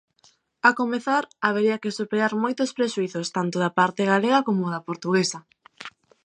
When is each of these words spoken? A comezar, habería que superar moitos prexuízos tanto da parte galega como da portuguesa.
A 0.69 0.71
comezar, 0.79 1.23
habería 1.47 1.81
que 1.81 1.95
superar 1.99 2.31
moitos 2.43 2.73
prexuízos 2.77 3.27
tanto 3.35 3.55
da 3.63 3.71
parte 3.79 4.01
galega 4.11 4.39
como 4.47 4.65
da 4.73 4.85
portuguesa. 4.87 5.39